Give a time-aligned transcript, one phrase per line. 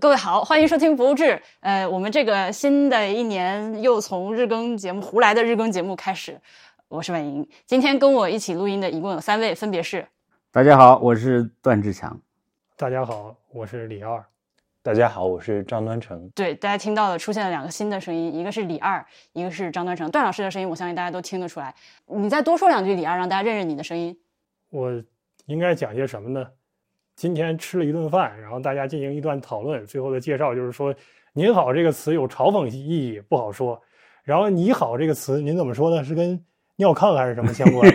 [0.00, 1.24] 各位好，欢迎收听《博物志》。
[1.60, 6.40] 呃，我们这个新的一年又从日更节目胡来的日更节目开始。
[6.88, 10.06] 我是婉莹，今天跟我一起录音的一共有三位，分别是：
[10.50, 12.12] 大家好，我是段志强；
[12.78, 14.18] 大家好，我是李二；
[14.82, 16.30] 大家好，我是张端成。
[16.30, 19.04] 对，大家听到了出现了两个新的声音，一个是李二，
[19.34, 20.10] 一个是张端成。
[20.10, 21.74] 段老师的声音，我相信大家都听得出来。
[22.06, 24.18] 你再多说两句，李二，让大家认认你的声音。
[24.70, 24.90] 我
[25.44, 26.46] 应该讲些什么呢？
[27.20, 30.94] 今天吃了一顿饭，然后大家进行一段讨论，最后的介绍就是说
[31.34, 33.78] “您好”这个词有嘲讽意义，不好说。
[34.24, 36.02] 然后“你好”这个词，您怎么说呢？
[36.02, 36.42] 是跟
[36.76, 37.86] 尿炕还是什么相关？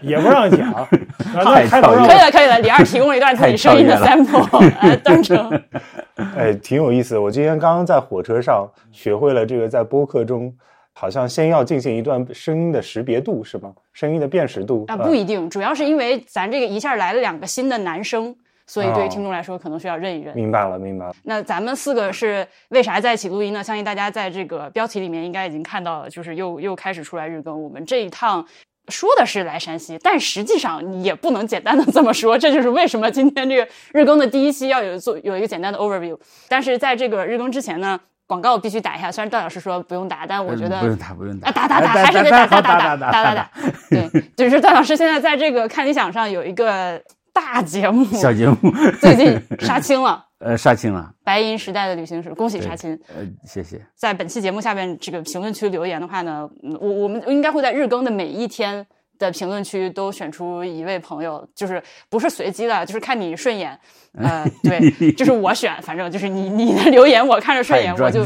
[0.00, 0.88] 也不让讲。
[1.20, 2.58] 太可以了，可以了。
[2.60, 5.62] 李二提供了一段自己声音的 sample， 当成。
[6.34, 7.18] 哎，挺有意思。
[7.18, 10.50] 我今天刚刚在火车上学会了这个，在播客中，
[10.94, 13.70] 好像先要进行一段声音的识别度，是吗？
[13.92, 18.34] 声音的辨识度啊，不一定，主要是因为咱这个一下来了两个新的男生。
[18.72, 20.34] 所以，对于听众来说，可能需要认一认。
[20.34, 21.14] 明白了，明白了。
[21.24, 23.62] 那咱们四个是为啥在一起录音呢？
[23.62, 27.62] 相信大家在这个标题里面应该已经看到了，就是又又开始出来日更。
[27.62, 28.42] 我们这一趟
[28.88, 32.38] 说的是来山西，但实际上也不能简单的这么说。
[32.38, 36.18] 这就是为什么今天这个日更的第一期要有做有一个简单的 overview。
[36.48, 39.12] 但是在这个日更之前呢，广告必须打一下。
[39.12, 43.50] 虽然段老师说不用打，但我觉得不用打，不用打，打打打，还是得打打打打打打打。
[43.90, 46.98] 对，就是段老师现在在这个看理想上有一个。
[47.32, 48.56] 大节目，小节目，
[49.00, 53.80] 最近杀青了， 呃，杀青了，白银时代的旅行史，恭喜杀青，呃，谢谢。
[53.94, 56.48] 在本期节目下面这个评论区留言的话呢，
[56.80, 58.86] 我我们应该会在日更的每一天
[59.18, 63.78] 的评论区都选出一位朋友，就是不是随机的，就是看你顺眼，
[64.18, 68.20] 呃， 对，就是我选，反正就是你你的留言我看着顺眼，我就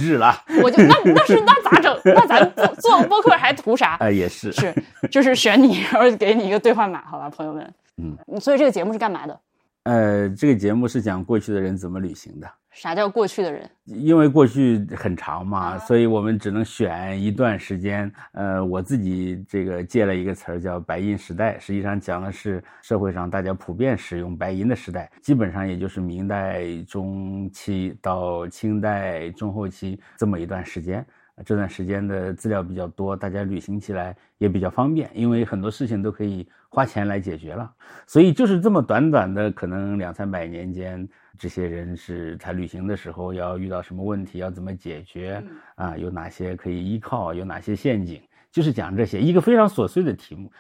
[0.63, 2.01] 我就那那是那咋整？
[2.05, 2.45] 那咱
[2.81, 3.97] 做播客还图啥？
[4.01, 4.75] 呃，也是是，
[5.11, 7.73] 就是选你，然后给你一个兑换码，好吧，朋友们。
[8.03, 9.41] 嗯，所以这个节目是干嘛的？
[9.85, 12.51] 呃，这个节目是讲过去的人怎么旅行的。
[12.73, 13.71] 啥叫过去的人？
[13.85, 18.13] 因为过去很长嘛，所以我们只能选一段时间。
[18.33, 31.07] 呃，我自己这个借了一个词儿叫“白银时代”，实际上讲的是社会上大家普遍使用白银的时代，基本上也就是明代中期到清代中后期这么一段时间。
[31.45, 37.71] 这段时间的资料比较多，大家旅行起来也比较方便，因为很多事情都可以花钱来解决了。
[38.07, 41.07] 所以就是这么短短的可能两三百年间，
[41.39, 45.43] 这些人是他旅行的时候要遇到什么问题，要怎么解决
[45.75, 45.97] 啊？
[45.97, 47.35] 有哪些可以依靠？
[47.35, 48.21] 有哪些陷阱？
[48.51, 50.51] 就是讲这些一个非常琐碎的题目。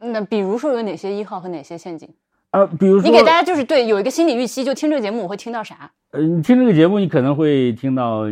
[0.00, 2.08] 那比如说有哪些依靠和哪些陷阱？
[2.52, 5.92] 呃，比如说你给大家就是对有一个心理预期，就听这个节目我会听到啥？
[6.12, 8.24] 呃，你听这个节目，你可能会听到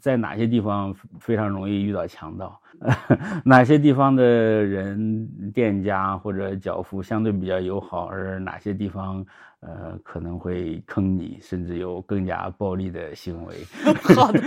[0.00, 2.60] 在哪些地方非常容易遇到强盗，
[3.44, 9.26] 哪些地方的人店家或者脚夫相对比较友好，而哪些地方
[9.58, 13.54] 呃可能会坑你，甚至有更加暴力的行为。
[14.14, 14.40] 好的，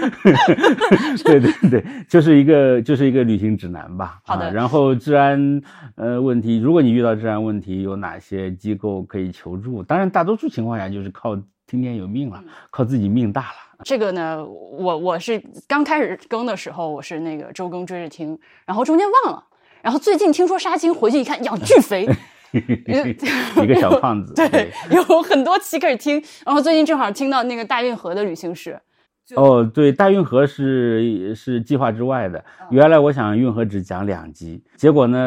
[1.25, 4.21] 对对对，就是一个就是一个旅行指南吧。
[4.23, 5.61] 好的，然后治安
[5.95, 9.83] 呃问题，如果你遇到治安问题，有哪些机构可以求助？
[9.83, 11.37] 当然，大多数情况下就是靠。
[11.67, 12.41] 听天由命了，
[12.71, 13.83] 靠自己命大了。
[13.83, 19.43] 这个呢，我我是刚开始更的时候，我是那个周更追着听，然后中间忘了，
[19.81, 22.07] 然后最近听说杀青，回去一看，养巨肥，
[22.53, 24.33] 一个小胖子。
[24.49, 28.79] 对，有很多期开始听，然后最近正好听到那个大运河的旅行史。
[29.35, 32.43] 哦，对，大运河是是计划之外的。
[32.69, 35.17] 原来我想运河只讲两集，结果呢，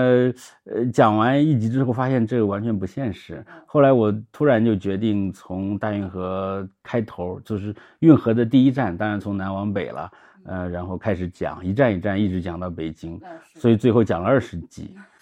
[0.65, 3.45] 呃，讲完一集之后发现这个完全不现实。
[3.67, 10.11] 后来我突然就决定从大运河开头，就是运河的第一站，当然从南往北了，
[10.45, 13.21] 呃，然后开始讲，一站一站一直讲到北京，
[13.55, 14.97] 所以最后讲了二十集。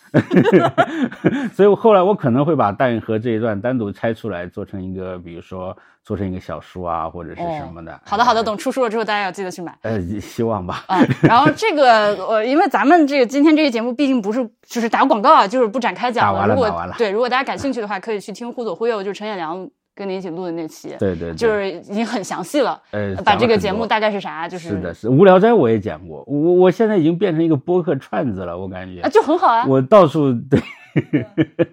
[1.54, 8.00] 所以后来我可能会把大运河这一段单独拆出来，做成一个，比如说做成一个小书啊，或者是什么的。
[8.04, 9.76] 好的，好的，等出书了之后，大家要记得去买。
[9.82, 10.84] 呃，希望吧。
[10.86, 16.46] 啊，然后这个，呃，因为咱们这个今天这个节目毕竟不是就是打广告啊，就是不展开讲了。
[16.48, 16.94] 如果完了。
[16.98, 19.68] 对，如果大家感兴趣的话，可以去听《忽左忽右》，就是陈彦良。
[19.98, 22.80] 跟你一起录的那期，对对，就是已经很详细了。
[22.92, 24.48] 呃，把这个节目大概是啥？
[24.48, 26.22] 就是是的，是无聊斋我也讲过。
[26.28, 29.66] 我我现在已经变成一个播客串子了，我感觉啊，就很好啊。
[29.66, 30.60] 我到处 对，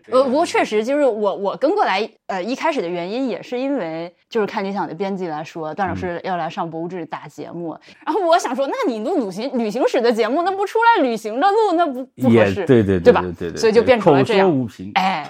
[0.09, 13.21] 呃，不过确实就是我我跟过来，呃，一开始的原因也是因为就是看理想的编辑来说，段老师要来上博物志打节目，然后我想说，那你录旅行旅行史的节目，那不出来旅行着录，那不不合适，对对对吧？
[13.37, 14.67] 对对，所以就变成了这样。
[14.95, 15.29] 哎。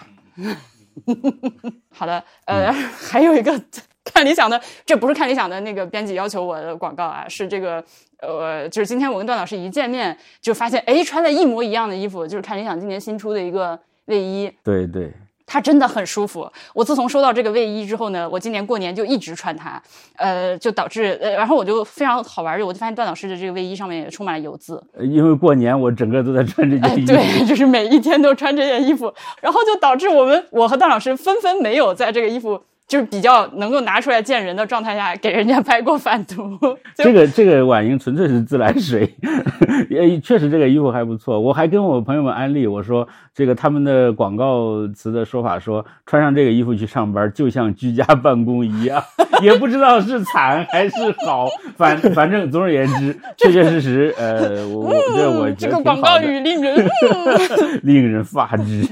[1.91, 3.59] 好的，呃，还有一个
[4.05, 7.83] 看理想的，这不是看理想的那个编辑要求我的广告啊，是这个，
[8.19, 14.51] 呃，就是今天我跟段老师一见面就发现，哎，穿的一模一样的衣服，就是看理想今年新出的一个卫衣。
[14.63, 15.11] 对对，
[15.45, 16.49] 它真的很舒服。
[16.73, 19.81] 我自从收到这个卫衣之后呢，我今年过年就一直穿它，
[20.17, 24.81] 呃，就导致呃，然后我就非常好玩的，我就发现段老师的这个卫衣上面也充满了油渍。
[24.97, 27.13] 呃因为过年我整个都在穿这哎，件衣服。
[27.13, 36.57] 对，就是每一天都穿这件衣服，然后就导致我们我和段老师纷纷没有在这个衣服就是比较能够拿出来见人的状态下给人家拍过反图。
[36.95, 39.11] 这个这个婉莹纯粹是自来水，
[39.89, 41.39] 也确实这个衣服还不错。
[41.39, 49.03] 我还跟我朋友们安利，我说这个他们的广告词的说法说，穿上这个衣服去上班就像居家办公一样，
[49.43, 50.95] 也不知道是惨还是
[51.25, 51.45] 好，
[51.75, 58.87] 反反正总而言之，确确实实，呃，我我这我这个广告语令人嗯 令人发指。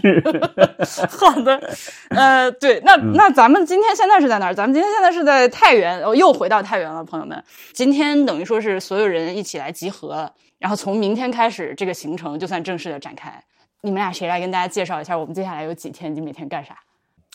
[1.08, 1.62] 好的，
[2.10, 4.54] 呃，对，那那咱们今天现在是在哪儿？
[4.54, 7.42] 咱们今天现在是在太原，哦，又回到太原了，朋友们。
[7.72, 13.42] 今天等于说是所有人一起来集合了，然后从明天开始，这个行程就算正式的展开。
[13.86, 16.74] 你们俩谁来跟大家介绍一下我们接下来有几天，你每天干啥？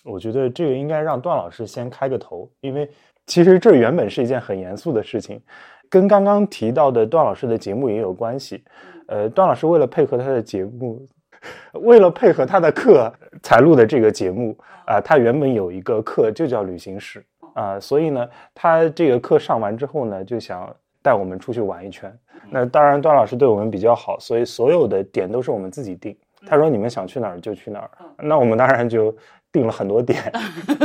[0.03, 2.91] 我觉得这个应该让段老师先开个头，因为
[3.27, 5.39] 其实这原本是一件很严肃的事情，
[5.91, 8.65] 跟刚刚提到的段老师的节目也有关系。
[9.09, 11.07] 呃，段老师为了配合他的节目，
[11.85, 13.13] 为了配合他的课
[13.43, 14.57] 才录的这个节目
[14.87, 17.23] 啊、他原本有一个课就叫旅行史
[17.53, 22.11] 啊、所以呢，他这个课上完之后呢，就想带我们出去玩一圈。
[22.49, 26.17] 那当然，段老师对我们比较好，所以所有的点都是我们自己定。
[26.47, 29.15] 他说你们想去哪儿就去哪儿，那我们当然就
[29.51, 30.21] 定了很多点。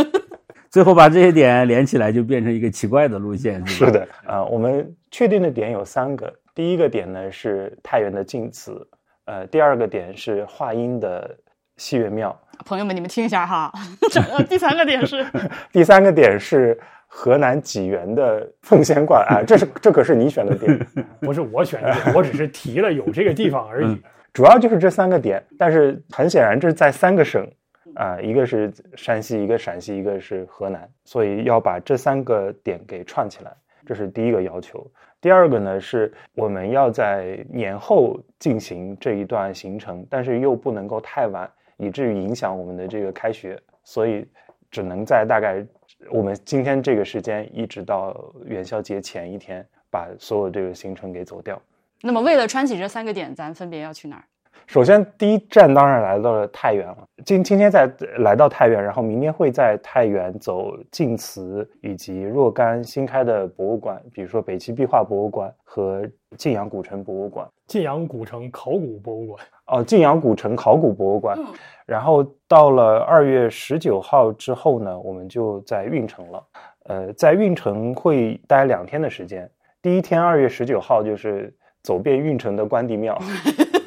[0.69, 6.33] 最后把这些点连起来，就变成一个奇怪的路线，是的，啊、我们确定的点有三个。
[6.55, 8.87] 第一个点呢是太原的晋祠，
[9.25, 11.29] 呃，第二个点是华阴的
[11.77, 12.35] 西岳庙，
[12.65, 13.71] 朋友们，你们听一下哈。
[14.11, 15.23] 这呃第三个点是，
[15.71, 20.87] 第三个点是河南济源的奉仙观啊，这是这可是你选的点，
[21.21, 24.01] 不是我选的，我只是提了有这个地方而已。
[24.33, 27.47] 主要就是这三个点，但是很显然这是在三个省
[27.93, 34.85] 啊、一个是山西，一个陕西，一个是河南，所以要把这三个点给串起来，这是第一个要求。
[35.21, 41.47] 第二个呢是我们要在年后进行这一段行程，但是又不能够太晚，
[41.77, 44.27] 以至于影响我们的这个开学，所以
[44.71, 45.63] 只能在大概
[46.09, 51.61] 我们今天这个时间一直到元宵节前一天，把所有这个行程给走掉。
[52.05, 54.23] 那么为了穿起这三个点，咱分别要去哪儿？
[54.67, 56.97] 首先，第一站当然来到了太原了。
[57.25, 66.05] 今今天在来到太原，然后明天会在太原走晋祠以及若干新开的博物馆，比如说北齐壁画博物馆和
[66.37, 67.47] 晋阳古城博物馆。
[67.67, 71.39] 晋阳古城考古博物馆，哦，晋阳古城考古博物馆。
[71.85, 76.43] 然后到了二月十九号之后呢，我们就在运城了。
[76.83, 79.49] 呃，在运城会待两天的时间。
[79.81, 81.53] 第一天二月十九号就是
[81.83, 83.17] 走遍运城的关帝庙，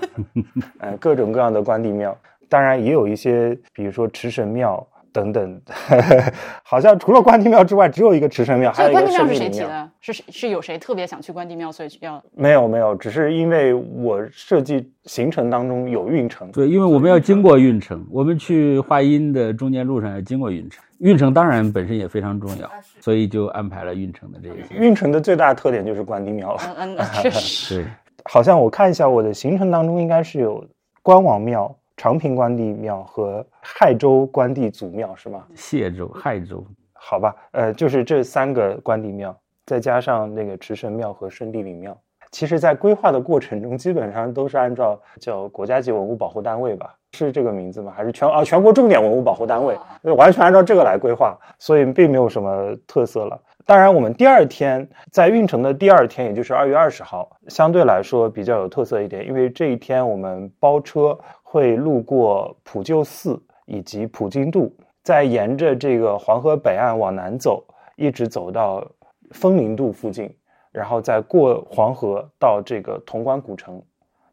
[0.80, 2.16] 呃，各种各样的关帝庙，
[2.48, 4.86] 当然也有一些，比如说池神庙
[5.22, 5.62] 等等。
[6.62, 9.48] 好像除了关帝庙之外，只有一个池神庙，还这有一个个关帝庙是谁。
[9.50, 9.90] 提的？
[10.00, 22.70] 是是有谁特别想去关帝庙，所以去要没有没有，只是因为我设计行程当中有运城，对，因为我们要经过运城，我们去华阴的中间路上要经过运城，运城当然本身也非常重要，
[23.00, 24.56] 所以就安排了运城的这个。
[24.74, 26.60] 运城的最大特点就是关帝庙了。
[26.76, 27.82] 嗯嗯，确实。
[27.82, 27.86] 对，
[28.24, 30.64] 好像我看一下我的行程当中，应该是有
[31.02, 35.44] 关王庙、长平关帝庙和亥州关帝祖庙，是吗？
[35.54, 39.34] 谢州、亥州，好吧，呃，就是这三个关帝庙，
[39.64, 41.96] 再加上那个池神庙和圣帝陵庙。
[42.32, 47.92] 其实，在规划的过程中，基本上都是按照叫国家级文物保护单位吧，是这个名字吗？
[47.96, 49.78] 还是全啊全国重点文物保护单位？
[50.02, 53.40] 完全按照这个来规划，所以并没有什么特色了。
[53.64, 68.84] 当然，我们第二天在运城的第二天，也就是二月二十号，相对来说比较有特色一点，因为这一天我们包车会路过普救寺以及普津渡，再沿着这个黄河北岸往南走，一直走到
[69.30, 70.28] 丰宁渡附近，
[70.72, 73.80] 然后再过黄河到这个潼关古城，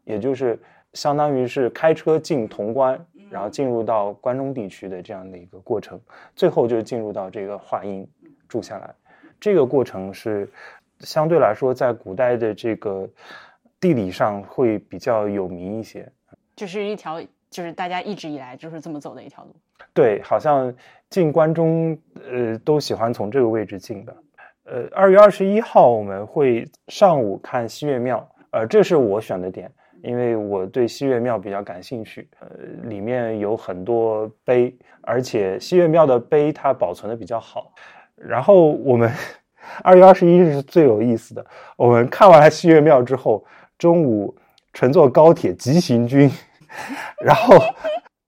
[0.02, 0.60] 也就是
[0.92, 5.98] 相当于是开车进潼关，然后进入到关中地区的这样的一个过程，
[6.34, 8.04] 最后就进入到这个华阴
[8.48, 8.92] 住下来。
[9.40, 10.50] 这个过程是
[10.98, 13.08] 相对来说在古代的这个
[13.80, 16.10] 地理上会比较有名一些。
[16.56, 17.20] 就是一条，
[17.50, 19.54] 就是大家一直以来就是这么走的一条路。
[19.92, 20.72] 对，好像
[21.10, 21.98] 进关中，
[22.30, 24.16] 呃，都喜欢从这个位置进的。
[24.64, 29.70] 呃，二月二十一号我们会上午看西岳庙，呃，这是我选的点，
[30.02, 32.28] 因为我对西岳庙比较感兴趣。
[32.40, 32.48] 呃，
[32.84, 37.72] 里面有很多碑，而且西岳庙的碑它保存的比较好。
[38.16, 39.12] 然后我们
[39.82, 41.44] 二月二十一日是最有意思的，
[41.76, 43.44] 我们看完了西岳庙之后，
[43.76, 44.34] 中午
[44.74, 46.30] 乘坐高铁急行军，
[47.24, 47.56] 然后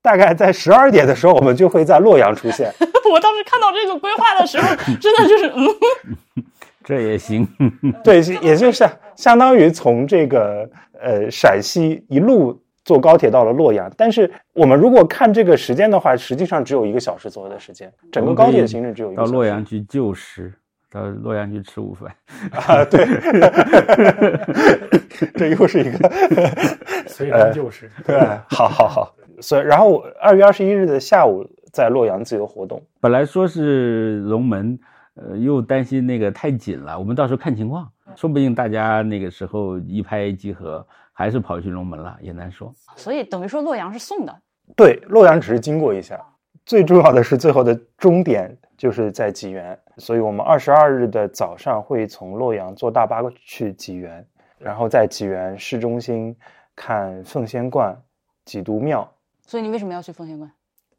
[0.01, 2.73] 大概在十二点的时候，我们就会在洛阳出现。
[3.13, 6.45] 我当时看到这个规划的时候，真的就是嗯，
[6.85, 7.47] 这也行。
[8.03, 10.69] 对，也就是相当于从这个
[11.01, 13.91] 呃陕西一路坐高铁到了洛阳。
[13.97, 19.33] 但是我们如果看这个时间的话，实际上只有一个小时左右的时间，整个高铁的行程只有一个小时。
[19.33, 20.53] 到洛阳去就食，
[20.97, 22.11] 到洛阳去吃午饭。
[22.53, 23.05] 啊，对，
[25.37, 26.11] 这又是一个
[27.07, 27.91] 随人就是。
[28.07, 29.15] 对，好好好。
[29.41, 32.83] 所以，然后二月二十一日的下午在洛阳自由活动。
[33.01, 34.79] 本来说是龙门，
[35.15, 37.87] 呃，又担心那个太紧了，我们到时候看情况，
[38.17, 42.73] 说不定大家那个时候一拍即合，还是跑去龙门了，也难说。
[42.97, 44.35] 所以等于说洛阳是送的。
[44.75, 46.19] 对，洛阳只是经过一下，
[46.65, 54.27] 最重要的是最后的终点就是在济源，所以我们二十二日的早上会从洛阳坐大巴去济源，
[54.59, 56.37] 然后在济源市中心
[56.75, 57.97] 看奉先观、
[58.45, 59.11] 几都庙。
[59.43, 60.51] 所以你为什么要去奉先观？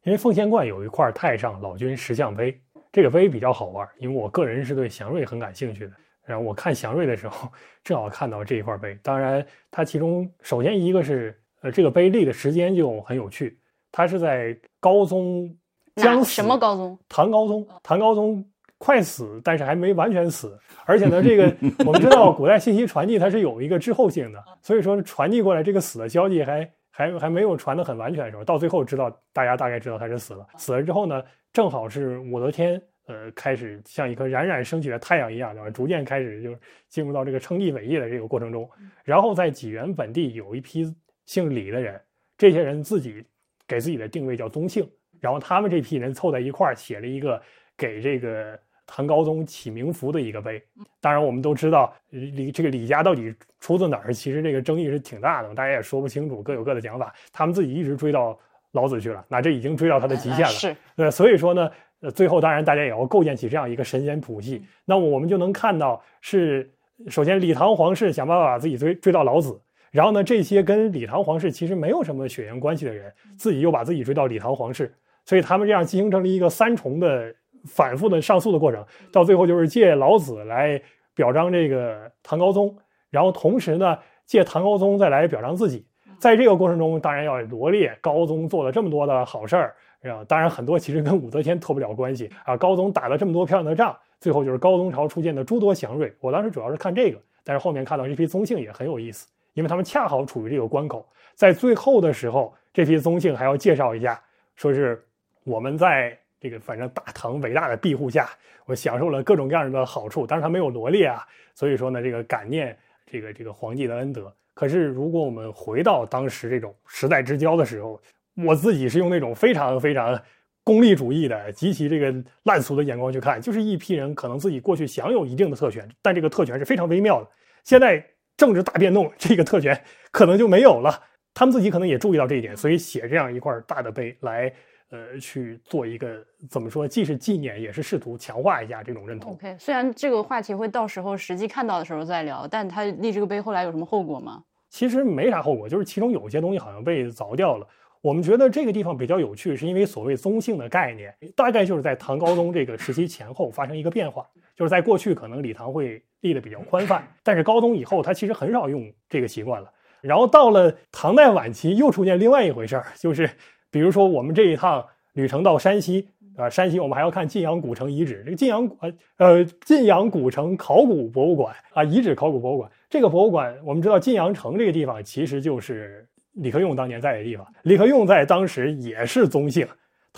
[0.04, 2.60] 因为奉先观有一块太上老君石像碑，
[2.92, 5.92] 这个碑比较好玩，因为我个人是对祥瑞很感兴趣的。
[6.24, 7.50] 然后我看祥瑞的时候，
[7.84, 8.98] 正好看到这一块碑。
[9.04, 13.58] 当然，它其中首先一个是，呃，这个碑立的时间就很有趣，
[13.92, 15.56] 它是在高宗
[15.98, 16.98] 将死什么高宗？
[17.10, 18.46] 唐高宗，唐高宗
[18.78, 20.58] 快死，但是还没完全死。
[20.86, 21.44] 而且呢，这个
[21.86, 30.46] 我们知道，古代信息传递它是有一个滞后性的，所以说传递过来这个死的消息还还还没有传得很完全的时候，到最后知道大家大概知道他是死了。
[30.58, 35.70] 死了之后呢，正好是武则天呃开始像一颗冉冉升起的太阳一样，对吧？
[35.70, 36.56] 逐渐开始就
[36.88, 38.70] 进入到这个称帝伟业的这个过程中。
[39.04, 40.86] 然后在济源本地有一批
[41.26, 42.00] 姓李的人，
[42.38, 43.24] 这些人自己
[43.68, 44.88] 给自己的定位叫宗姓。
[45.20, 47.42] 然后他们这批人凑在一块儿写了一个
[47.78, 50.62] 给这个唐高宗起名符的一个碑。
[51.02, 57.14] 当然，我们都知道李这个李家到底出自哪儿，其实这个争议是挺大的，大家也说不清楚，各有各的讲法。
[57.32, 58.38] 他们自己一直追到
[58.72, 60.52] 老子去了，那这已经追到他的极限了。
[60.52, 61.70] 是对，所以说呢，
[62.02, 64.64] 呃，最后当然大家也要构建起这样一个神仙谱系。
[64.86, 66.70] 那么我们就能看到是，
[67.08, 69.60] 首先李唐皇室想办法把自己追追到老子，
[69.92, 74.94] 然后呢，这些跟李唐皇室其实没有什么血缘关系的人，自己又把自己追到李唐皇室，
[75.28, 78.82] 所以他们这样进行成了一个三重的反复的上诉的过程，
[79.12, 80.82] 到最后就是借老子来
[81.14, 82.74] 表彰这个唐高宗，
[83.10, 85.86] 然后同时呢，借唐高宗再来表彰自己。
[86.18, 92.56] 在这个过程中，当然要罗列高宗做了这么多的好事儿，啊，当然很多其实跟武则天脱不了关系啊。
[92.56, 96.16] 高宗打了这么多漂亮的仗，最后就是高宗朝出现的诸多祥瑞。
[96.22, 101.06] 我当时主要是看这个，但是后面看到这批宗庆也很有意思，因为他们恰好处于这个关口，
[101.36, 104.20] 在最后的时候，这批宗庆还要介绍一下，
[104.56, 105.06] 说是
[105.48, 108.30] 我们在这个反正大唐伟大的庇护下，
[108.66, 111.26] 我享受了各种各样的好处，但是他没有罗列啊，
[111.56, 114.32] 所以说呢，这个感念这个这个皇帝的恩德。
[114.54, 117.98] 可是，如果我们回到当时这种时代之交的时候，
[118.46, 120.22] 我自己是用那种非常非常
[120.66, 122.14] 功利主义的、极其这个
[122.44, 127.30] 烂俗的眼光去看，就是一批人可能自己过去享有一定的特权，但这个特权是非常微妙的。
[127.64, 131.04] 现在政治大变动，这个特权可能就没有了。
[131.34, 134.52] 他们自己可能也注意到这一点，所以写这样一块大的碑来，
[134.90, 139.34] 呃，去做一个怎么说，既是纪念，也是试图强化一下这种认同。
[139.34, 144.44] OK，虽然这个话题会到时候实际看到的时候再聊，但他立这个碑后来有什么后果吗？
[144.70, 147.68] 其实没啥后果，就是其中有些东西好像被凿掉了。
[148.02, 154.26] 我们觉得这个地方比较有趣，是因为所谓宗姓的概念，大概就是在唐高宗这个时期前后发生一个变化。
[154.56, 159.72] 就是在过去可能李唐会立的比较宽泛，但是高宗以后他其实很少用这个习惯了。
[160.02, 163.30] 然后到了唐代晚期，又出现另外一回事儿，就是
[163.72, 172.72] 比如说我们这一趟旅程到山西啊，山西我们还要看晋阳古城遗址，这个晋阳呃呃晋阳古城考古博物馆啊，遗址考古博物馆。
[172.90, 179.68] 这个博物馆我们知道晋阳城这个地方其实就是李克用当年在的地方，李克用在当时也是宗姓。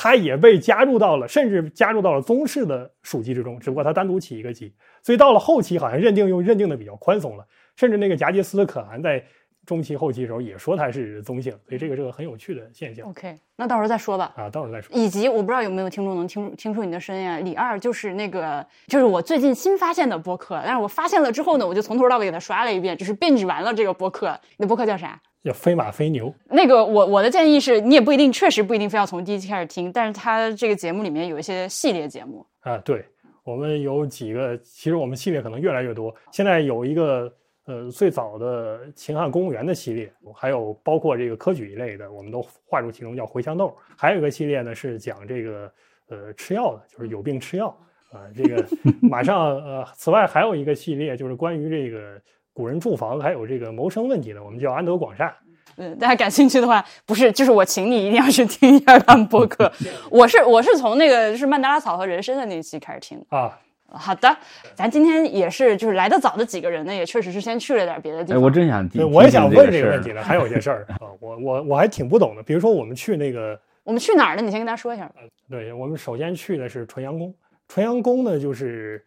[0.02, 9.22] 他也被加入到了，甚至加入到了宗室的属籍之中，只不过他单独起一个籍，所以到了后期好像认定又认定的比较宽松了，甚至那个贾杰斯的可汗在
[9.70, 14.34] 中期后期的时候也说它是宗姓，所以这个是个很有趣的现象 OK，那到时候再说吧。
[14.36, 14.98] 啊，到时候再说。
[14.98, 17.38] 以及我不知道有没有听众能听听出你的声音啊？
[17.42, 24.36] 李二就是那个，就是我最近新发现的播客，但是我发现了之后呢，我就从头到尾给他刷了一遍，就是 binge 完了这个播客。
[24.58, 25.22] 你的播客叫啥？
[25.44, 33.06] 叫飞马飞牛，那个我我的建议是你也不一定，确实不一定非要从第一期开始听，但是他这个节目里面有一些系列节目，啊，对
[33.46, 36.14] 我们有几个，其实我们系列可能越来越多。
[36.30, 37.34] 现在有一个
[37.70, 43.78] 呃最早的秦汉公务员的系列，还有包括这个科举一类的，我们都划入其中，叫茴香豆。
[43.96, 45.72] 还有一个系列呢是讲这个
[46.10, 47.68] 呃吃药的，就是有病吃药
[48.12, 48.26] 啊。
[48.36, 48.66] 这个
[49.08, 52.20] 马上呃，此外还有一个系列就是关于这个
[52.52, 55.32] 古人住房还有这个谋生问题的，我们叫安得广厦。
[55.78, 59.72] 嗯，大家感兴趣的话，不是，就是我请你一定要去听一下他们播客。
[60.12, 63.38] 我是我是从那个就是曼达拉草和人参的那期开始听的。
[63.38, 63.58] 啊，
[63.92, 64.38] 好的，
[64.76, 68.44] 咱今天也是就是来的早的几个人呢，也确实是先去了点别的地哎，方。
[68.44, 70.22] 我真想提，我也想问这个问题呢。
[70.24, 72.44] 还有一些事儿啊，我我我还挺不懂的。
[72.44, 74.42] 比如说我们去那个， 我们去哪儿呢？
[74.42, 75.16] 你先跟大家说一下吧。
[75.50, 77.34] 对我们首先去的是纯阳宫。
[77.68, 79.04] 纯阳宫呢，就是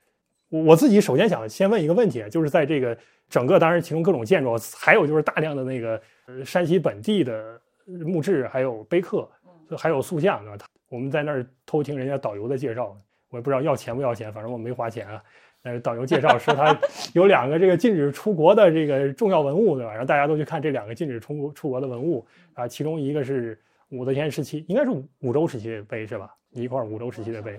[0.49, 2.97] 我我自己首先想先问一个问题，啊就是在这个
[3.29, 9.29] 整个，当然其中各种建筑，还有就是大量的那个呃山西本地的墓志，还有碑刻，
[9.79, 10.57] 还有塑像啊。
[10.89, 12.97] 我们在那儿偷听人家导游的介绍，
[13.33, 15.21] 我也不知道要钱不要钱，反正我没花钱啊。
[15.65, 16.79] 但是导游介绍说他
[17.15, 19.91] 有两个这个禁止出国的这个重要文物，对吧？
[19.91, 22.25] 然后大家都去看这两个禁止出国出国的文物
[22.55, 23.59] 啊，其中一个是
[23.89, 26.35] 武则天时期，应该是五周时期的碑是吧？
[26.51, 27.59] 一块五周时期的碑，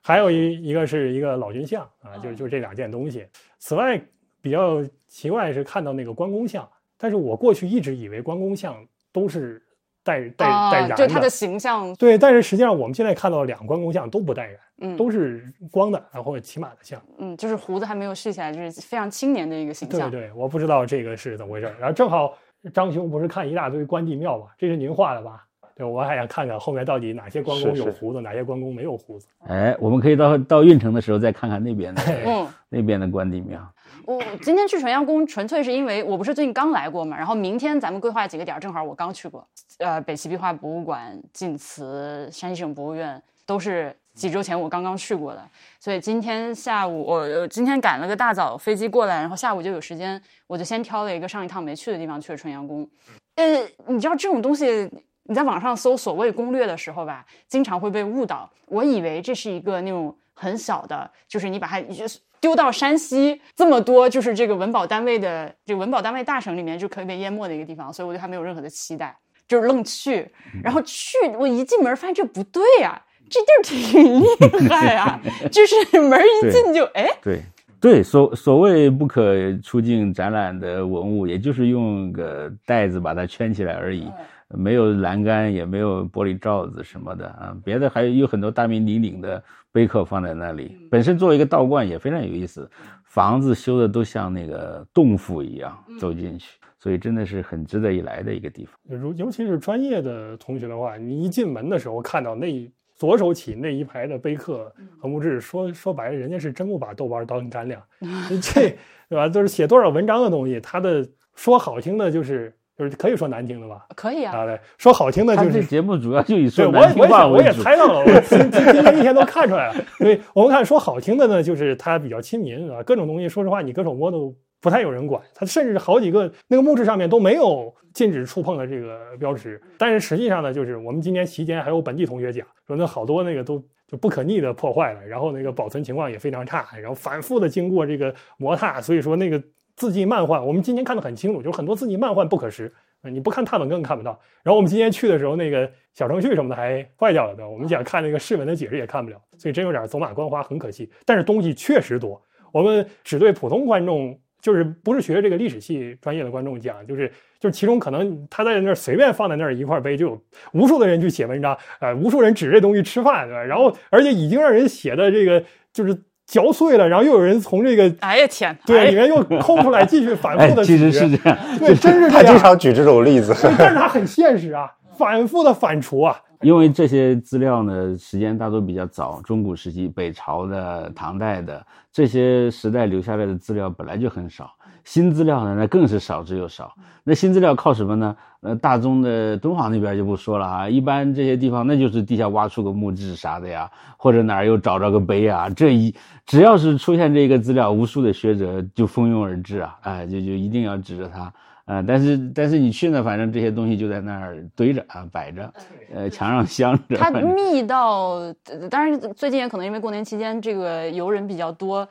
[0.00, 3.26] 还有一一个是一个老君像啊，就就这两件东西。
[3.58, 4.00] 此外，
[4.40, 6.66] 比较奇怪是看到那个关公像，
[6.96, 9.62] 但是我过去一直以为关公像都是
[10.04, 17.00] 带带带啊，燃就他的形象，对，但是实际上我们现在看到两个关公像都不带燃，嗯，都是光的，然后骑马的像。
[17.18, 20.10] 嗯，就是胡子还没有蓄起来，就是非常青年的一个形象。
[20.10, 21.72] 对对，我不知道这个是怎么回事。
[21.78, 22.36] 然后正好
[22.72, 25.44] 张兄不是看一大堆关帝庙嘛，这是您画的吧？
[25.74, 29.26] 对，我还想看看后面到底哪些关公有胡子，哪些关公没有胡子。
[29.46, 33.60] 哎，我们可以到到运城的时候再看看那边的嗯，那边的关帝庙。
[34.06, 39.46] 我今天去纯阳宫，纯粹是因为我不是最近刚来过嘛，然后明天咱们规划几个点，正好我刚去过，
[39.78, 45.44] 呃，北齐壁画博物馆、晋祠、山西省博物院，都是几周前我刚刚去过的，
[45.78, 52.88] 所以今天下午我今天赶了个大早飞机过来，然后下午就有时间，我就先挑了一个上一趟没去的地方去了纯阳宫。
[53.36, 53.44] 呃，
[53.86, 54.90] 你知道这种东西，
[55.24, 58.50] 你在网上搜所谓攻略的时候吧，经常会被误导。
[58.66, 70.28] 我以为这是一个那种很小的，就是你把它就是丢到山西这么多就是这个文保单位的这个文保单位大省里面就可以被淹没的一个地方，所以我对它没有任何的期待，就是愣去。
[70.62, 75.20] 然后去，我一进门发现这不对呀、这地儿挺厉害啊，
[75.52, 77.40] 就是门一进就哎，对
[77.80, 84.08] 对，所所谓不可出境展览的文物，也就是用个袋子把它圈起来而已，
[84.48, 87.56] 没有栏杆，也没有玻璃罩子什么的啊。
[87.64, 92.70] 别的还有很多大名鼎鼎的碑刻放在那里，本身作为一个道观也非常有意思，
[93.04, 98.74] 房子修的都像那个洞府一样走进去，所以真的是很值得一来的一个地方。
[98.84, 107.82] 如尤其是专业的同学的话，你一进门的时候看到那一左手起那一排的碑刻和墓志，说说白了，人家是真不把豆瓣当干粮，
[108.42, 108.76] 这
[109.08, 109.28] 对吧？
[109.28, 113.86] 就是写多少文章的东西，他的说好听的就是就是可以说难听的吧？
[113.94, 117.62] 可以啊，啊，对，说好听的就是节目主要就以对，说我也我也想，难听话为我也主。
[117.62, 119.84] 猜到了，我今今今天一天都看出来了。
[119.98, 125.22] 对，我们看说好听的呢，就是它比较亲民啊，各种东西，说实话，你搁手摸都不太有人管。
[125.34, 129.60] 它甚至好几个那个木质上面都没有禁止触碰的这个标识。
[129.76, 139.42] 但是实际上呢，就是我们今年期间还有本地同学讲说，那好多那个都就不可逆的破坏了，然后那个保存情况也非常差，然后反复的经过这个摩擦，所以说那个
[139.82, 142.72] 字迹漫画，我们今天看得很清楚，就是很多字迹漫画不可识。
[143.10, 144.16] 你不看踏本更看不到。
[144.44, 147.44] 然后我们今天去的时候，那个小程序什么的还坏掉了，对？
[147.44, 150.88] 我们想看那个释文的解释也看不了，所以真有点走马观花，很可惜。
[151.04, 163.42] 但是东西确实多，我们只对普通观众，就是不是学这个历史系专业的观众讲，就是就是其中可能他在那儿随便放在那儿一块碑，就有无数的人去写文章，呃，无数人指这东西吃饭，对吧？
[163.42, 165.92] 然后而且已经让人写的这个就是
[166.26, 172.36] 嚼碎了，然后又有人从这个哎呀天，对里面又抠出来，继续反哎复的，其实是这样，对，真是他经。
[172.38, 173.34] 常举这种例子。
[173.58, 176.20] 但是他很现实啊， 反复的反刍啊。
[176.40, 184.50] 因为这些资料呢，时间大多比较早，中古时期、北朝的、唐代的这些时代留下来的资料本来就很少，
[184.84, 186.72] 新资料呢，那更是少之又少。
[187.04, 188.16] 那新资料靠什么呢？
[188.40, 195.94] 呃，大宗的敦煌那边就不说了啊，一般这些地方那就是地下挖出个墓志啥的呀，或者哪儿又找着个碑啊，这一
[196.26, 201.32] 只要是出现这个资料，无数的学者就蜂拥而至啊，哎，就就一定要指着它。
[201.64, 205.50] 啊、但是但是你去呢，反正这些东西就在那儿堆着啊，摆着，
[205.94, 206.96] 呃，墙上镶着。
[206.96, 208.14] 它密到，
[208.50, 211.88] 呃当然最近也可能因为过年期间这个游人比较多，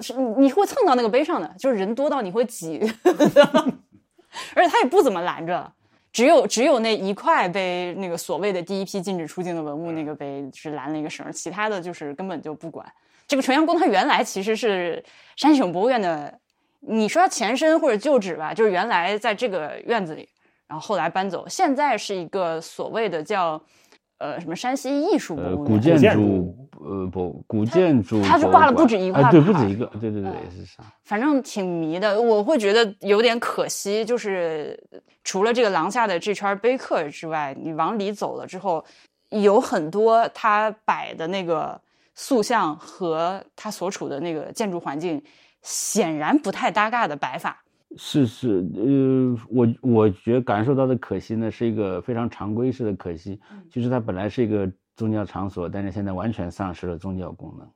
[0.00, 2.80] 是你会蹭到那个碑上的，就是人多到你会挤，
[4.54, 5.72] 而且他也不怎么拦着，
[6.12, 12.86] 只有只有那一块被那个所谓的第一批禁止出境的文物那个碑是拦了一个绳儿，其他的就是根本就不管。
[13.28, 15.04] 这个纯阳宫它原来其实是
[15.36, 16.38] 山西省博物院的，
[16.80, 20.28] 你说它前身或者旧址吧，就是原来在这个院子里，
[20.68, 23.60] 然后后来搬走，现在是一个所谓的叫
[24.18, 25.56] 呃什么山西艺术博呃。
[25.56, 30.82] 古建建筑，呃，不，古建筑它是挂了不止一块啊，对，不止一个，对对对，是啥？
[31.04, 34.78] 反正挺迷的，我会觉得有点可惜，就是
[35.24, 38.84] 除了这个廊下的这圈碑刻之外，你往里走了之后，
[39.30, 41.80] 有很多他摆的那个
[42.14, 45.22] 塑像和他所处的那个建筑环境
[45.62, 47.62] 显然不太搭嘎的摆法。
[47.98, 57.66] 是是，呃，我我觉得感受到的可惜呢，是一个非常常规式的可惜，就是它本来是一个宗教场所，但是现在完全丧失了宗教功能，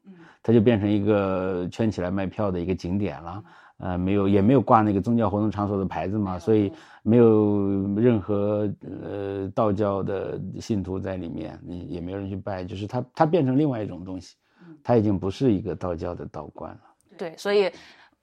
[0.42, 3.44] 它就变成一个圈起来卖票的一个景点了，
[3.78, 6.70] 呃，没有也没有挂那个宗教活动场所的牌子嘛，所以
[7.02, 14.36] 没有任何呃道教的信徒在里面，你也没有人去拜，就是它它变成另外一种东西，
[14.82, 16.80] 它已经不是一个道教的道观了。
[17.16, 17.70] 对，所以。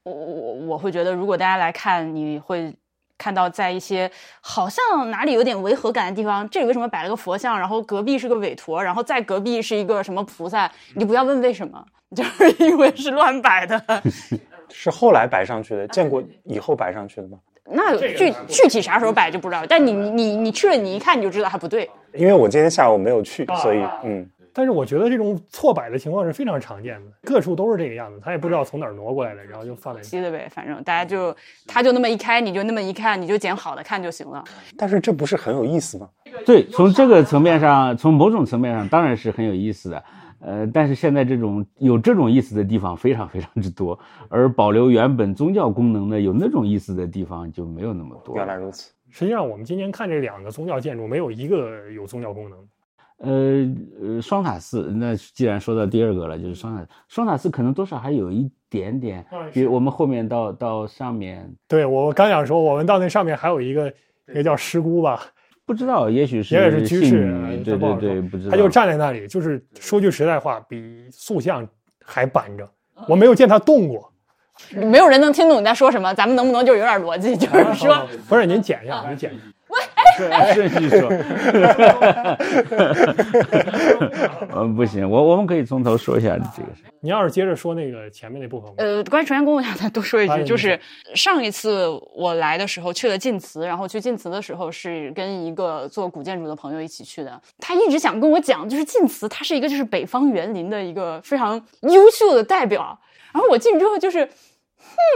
[0.10, 2.74] 我我我会觉得，如果大家来看，你会
[3.18, 4.10] 看到在一些
[4.42, 10.72] 好像哪里有点违和感的地方，这里为什么摆了个佛像，然后隔壁是个韦陀，然后在隔壁是一个什么菩萨？
[10.96, 11.84] 你不要问为什么，
[12.16, 13.82] 就是 因为是乱摆的。
[14.70, 17.38] 是后来摆上去的，建国以后摆上去的吗？
[17.70, 21.90] 那具具体啥时候摆就不知道，但你你你去了，你一看你就知道它不对。
[22.14, 24.30] 因为我今天下午没有去，所以嗯。
[24.58, 30.02] 但是我觉得这种错摆的情况是非常常见的，各处都是这个样子，他也不知道从哪儿挪过来的，然后就放在。
[30.02, 31.36] 稀的呗，反正大家就
[31.68, 34.44] 他就那么一开，你就那么一看，你就捡好的看就行了。
[34.76, 36.10] 但是这不是很有意思吗？
[36.44, 40.04] 对，从这个层面上，从某种层面上当然是很有意思的。
[40.40, 48.36] 呃，但是现在这种有这种意思的地方非常非常之多，而保留原本宗教功能的有那种意思的地方就没有那么多。
[48.36, 48.92] 原来如此。
[49.12, 52.58] 实际上，我们今天看这两个宗教建筑，没有一个有宗教功能。
[53.20, 53.66] 呃
[54.02, 63.92] 呃，双塔寺，那既然说到第二个了，就是双塔双塔寺可能多少还有一点点，比如我们后面到到上面，对我刚想说，我们到那上面还有一个，
[64.36, 65.20] 也叫师姑吧，
[65.66, 71.68] 不知道，也许是也许是居士，对对对，不知道，他就站在那里，就是说句实在话，比塑像
[72.06, 72.68] 还板正，
[73.08, 74.14] 我没有见他动过，
[74.76, 79.32] 没有人能听懂你在说什么，咱们能不能就有点逻辑，就是说，不是您剪一下，您剪。
[80.54, 81.10] 顺序说，
[84.56, 86.84] 嗯， 不行，我我们可以从头说一下这个事。
[87.00, 90.80] 你要是接着说那个前面那部分，呃，关于纯元宫，我想再多说一句，就是
[91.14, 103.00] 上一次我来的时候去了晋祠，然后去晋祠的时候是跟一个做古建筑的朋友一起去的，他一直想跟我讲，就是晋祠它是一个就是北方园林的一个非常优秀的代表，
[103.32, 104.28] 然后我进去之后就是，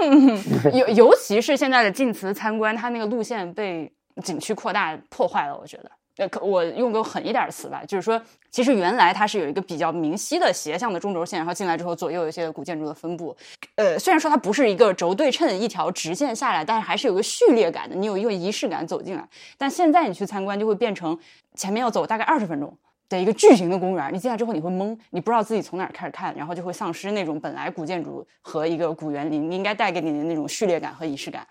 [0.01, 3.91] 哼， 尤尤其是现在的晋祠参观，它那个路线被。
[4.23, 13.35] 景区扩大破坏了，我觉得，呃，可我用个狠一点的词吧，就是说，其实原来它是有一个比较明晰的斜向的中轴线，然后进来之后左右有一些古建筑的分布，
[13.75, 19.27] 呃，虽然说它不是一个轴对称一条直线下来，但是还是有个序列感的，你有一个仪式感走进来。
[19.57, 21.17] 但现在你去参观就会变成
[21.55, 31.47] 前面要走大概二十分钟的一个巨型的公园，你进来之后你会懵，你不知道自己从哪儿开始看，然后就会丧失那种本来古建筑和一个古园林应该带给你的那种序列感和仪式感。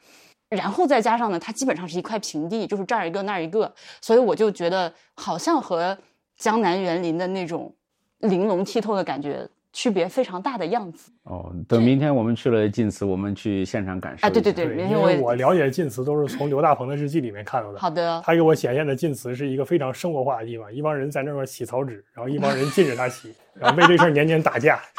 [0.50, 5.96] 然后再加上呢，它基本上是一块平地，就是这儿一个那儿一个，所以我就觉得好像和
[6.36, 7.72] 江南园林的那种
[8.18, 11.12] 玲珑剔透的感觉区别非常大的样子。
[11.22, 14.26] 哦，等明天我们去了晋祠，我们去现场感受。
[14.26, 17.78] 啊，对对对，明天我我了解晋祠都是从刘大鹏的日记里面看到的。
[17.78, 24.80] 好的，他给我显现的晋祠是一个非常生活化的地方，一帮人在那块洗草纸，然后一帮人禁止他洗，然后为这事儿年年打架。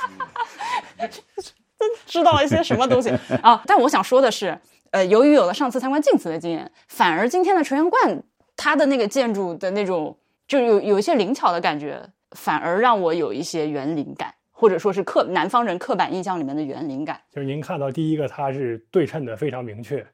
[2.06, 3.10] 知道一些什么东西
[3.42, 3.62] 啊？
[3.66, 4.58] 但我想说的是。
[4.91, 8.21] 呃，由于有了上次参观晋祠的经验，反而今天的纯阳观，
[8.58, 12.01] 它的那个建筑的那种，就有有一些灵巧的感觉，
[12.32, 17.21] 反而让我有一些园林感，或者说是刻南方人刻板印象里面的园林感。
[17.32, 20.06] 就是您看到第一个，它是对称的非常明确。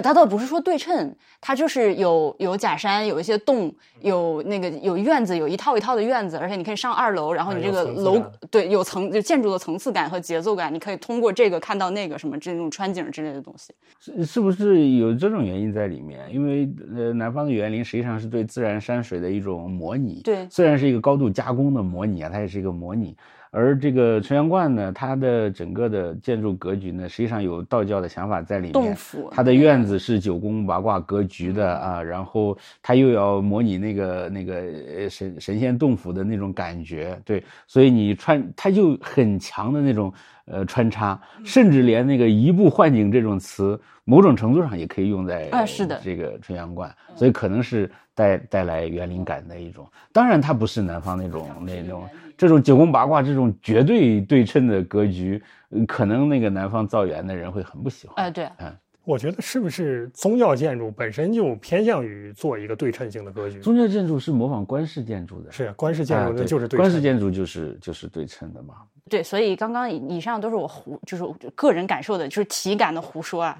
[0.00, 16.32] 呃，它倒不是说对称，它就是有有假山，有一些洞，有那个有院子，有一套一套的院子，而且你可以上二楼，然后你这个楼对有层就建筑的层次感和节奏感，你可以通过这个看到那个什么这种穿景之类的东西，是是不是有这种原因在里面？
[16.32, 23.14] 因为呃，南方的园林实际上是对自然山水的一种模拟，对，虽然是一个高度加工的模拟啊，它也是一个模拟。
[23.50, 28.96] 而这个纯阳观呢，它的整个的建筑格局呢，实际上有道教的想法在里面。
[29.30, 40.12] 它的院子是九宫八卦格局的啊，然后它又要模拟那个那个神神仙洞府的那种感觉，对，所以你穿它就很强的那种
[40.50, 49.86] 呃穿插，甚至连那个移步换景这种词，某种程度上也可以用在啊是的这个纯阳观，所以可能是带带来园林感的一种。
[50.12, 52.08] 当然，它不是南方那种那种。
[52.36, 55.42] 这种九宫八卦这种绝对对称的格局，
[55.86, 58.16] 可能那个南方造园的人会很不喜欢。
[58.16, 58.74] 哎，对，嗯，
[59.10, 63.58] 我觉得是不是宗教建筑本身就偏向于做一个对称性的格局？
[63.58, 67.02] 宗教建筑是模仿官式建筑的，是官式建筑就是对官式称。
[67.02, 68.74] 建筑就是就是对称的嘛。
[69.08, 73.58] 对，所以刚刚以以上都是我胡，就是我个人感受的，就是体感的胡说啊。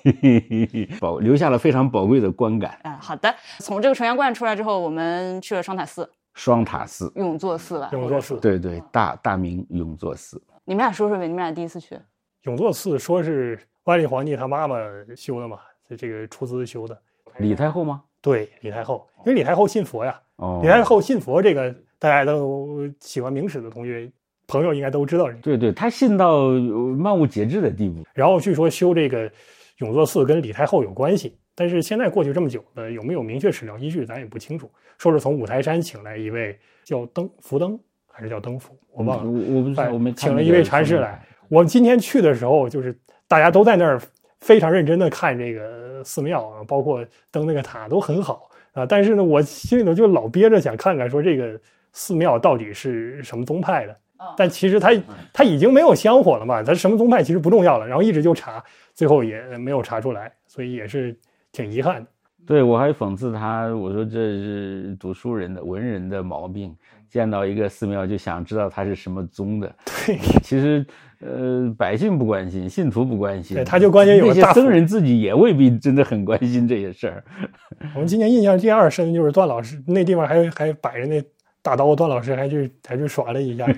[1.00, 2.78] 保留下了非常宝贵的观感。
[2.82, 3.34] 啊，好的。
[3.60, 7.88] 从这个纯阳观出来之后，我们去了双塔寺、双塔寺，永作寺了。
[7.92, 10.38] 永作寺，对对，大大明永作寺。
[10.66, 11.98] 你们俩说说呗，你们俩第一次去？
[12.42, 14.78] 永作寺说是万历皇帝他妈妈
[15.16, 16.98] 修的嘛，这这个出资修的。
[17.38, 18.02] 李太后吗？
[18.20, 20.20] 对，李太后，因为李太后信佛呀。
[20.36, 24.10] 哦，李太后信佛，这个大家都喜欢明史的同学
[24.48, 25.30] 朋友应该都知道。
[25.40, 28.04] 对对，他信到呃万物皆知的地步。
[28.12, 29.30] 然后据说修这个
[29.78, 34.68] 永乐寺跟李太后有关系，但是现在过去这么久了，有没有明确史料依据，咱也不清楚。
[34.98, 39.30] 说是从五台山请来一位叫登福登还是叫登福，我忘了。
[39.30, 41.24] 我我不知道，哎我们请了一位禅师来。
[41.48, 44.00] 我们今天去的时候，就是大家都在那儿
[44.40, 48.86] 非常认真的看这个寺庙啊，包括登那个塔都很好啊。
[48.86, 51.58] 但是呢，我心里头就老憋着想看看说这个
[51.92, 53.92] 寺庙到底是什么宗派的。
[54.18, 54.90] 哦但其实它
[55.30, 57.86] 它已经没有香火了嘛，它什么宗派其实不重要了。
[57.86, 61.14] 然后一直就查，最后也没有查出来，所以也是
[61.52, 62.08] 挺遗憾的。
[62.46, 66.74] 对我还讽刺他，我说这是读书人的文人的毛病，
[67.08, 69.74] 见到一个寺庙就想知道它是什么宗的。
[70.06, 70.84] 对， 其实，
[71.20, 77.24] 呃，百姓不关心，信徒不关心，对他就关心有那些个大僧人自己也未必真的很关心这些事儿。
[77.94, 81.22] 我们今年印象第二深就是段老师那地方还还摆着那
[81.62, 83.66] 大刀，段老师还去还去耍了一下。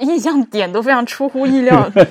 [0.00, 1.88] 印象点都非常出乎意料。
[1.90, 2.04] 对，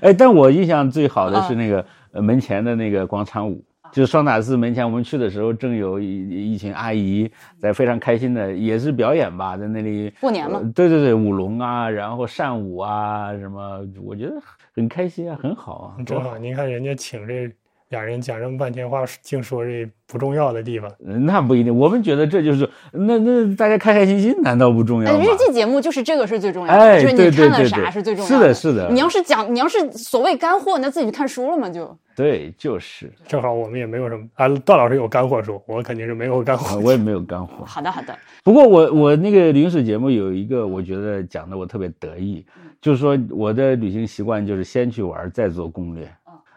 [0.00, 14.32] 哎，但我印象最好的啊是那个、呃门前的那个广场舞，就是双塔寺门前，我们去的时候正有一一群阿姨在非常开心的，也是表演吧，在那里过年嘛呃对对对，舞龙啊，然后扇舞啊，什么，我觉得
[14.74, 17.52] 很开心啊，很好啊，多好，您看人家请这
[17.92, 20.90] 俩人讲这么半天话，净说这不重要的地方。
[20.98, 25.22] 那不一定，我们觉得这就是那那大家开开心心，难道不重要哎，吗？
[25.22, 31.96] 日记节目就是这个是最重要的，哎就是你对对对看了啥是最重要的是的是的你要是讲，你要是所谓干货，那自己去看书了嘛就。
[32.14, 36.76] 对，就是，正好我们也没有什么啊，段老师有干货说，我肯定是没有干货。
[36.76, 37.64] 呃我也没有干货。
[37.64, 38.14] 好的，好的。
[38.44, 42.44] 不过我我那个临史节目有一个，我觉得讲的我特别得意，
[42.82, 46.06] 就是说我的旅行习惯就是先去玩，再做攻略。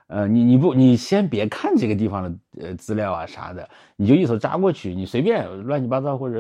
[0.08, 6.40] 呃，你你不你先别看这个地方的呃资料啊啥的，你就一手扎过去，你随便乱七八糟或者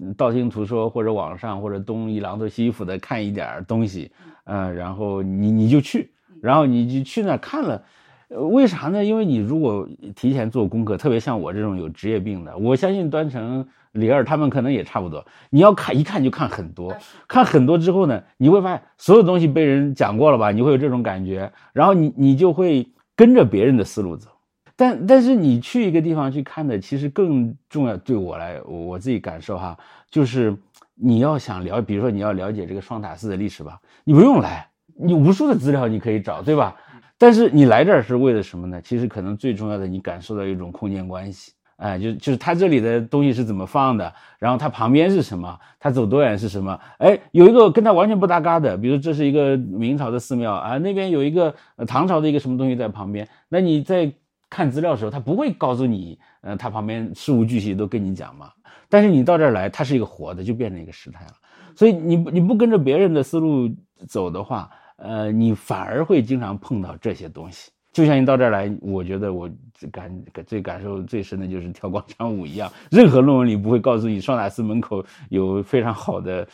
[0.00, 4.10] 呃道听途说或者网上或者东一榔头西一斧的看一点儿东西，
[4.44, 7.82] 呃，然后你你就去，然后你就去那儿看了。
[8.28, 9.04] 呃为啥呢？
[9.04, 9.86] 因为你如果
[10.16, 15.24] 提前做功课，特别像我这种有职业病的，我相信端成、李二他们可能也差不多。
[15.50, 16.94] 你要看一看就看很多，
[17.26, 20.50] 看很多之后呢，你会发现所有东西被人讲过了吧？
[20.50, 24.28] 你会有这种感觉，然后你你就会跟着别人的思路走。
[24.76, 27.96] 但但是你去一个地方去看的，其实更重要。
[27.96, 29.78] 对我来，我我自己感受哈，
[30.10, 30.56] 就是
[30.96, 36.74] 你要想了，比如说你要了解这个双塔寺的历史吧，你不用来，你无数的资料你可以找，对吧？
[37.16, 38.82] 但是你来这儿是为了什么呢？
[38.82, 41.52] 其实可能最重要的，你感受到一种空间关系，
[41.84, 46.80] 哎，就就是它这里的东西是怎么放的，然后它旁边是什么，它走多远是什么？
[46.96, 51.54] 哎，有一个跟它完全不搭嘎的，比如这是一个明朝的寺庙啊，那边有一个、
[51.86, 54.10] 唐朝的一个什么东西在旁边，那你在
[54.48, 58.50] 看资料的时候，他不会告诉你，呃，它旁边事无巨细都跟你讲嘛。
[58.88, 61.32] 但是你到这儿来，它是一个活的，就变成一个时态了。
[61.76, 63.68] 所以你你不跟着别人的思路
[64.08, 67.70] 走的话，呃，你反而会经常碰到这些东西。
[67.94, 76.44] 就像你到这儿来，我觉得我最感最感受最深的就是跳广场舞一样，任何论文里不会告诉你双塔寺门口有非常好的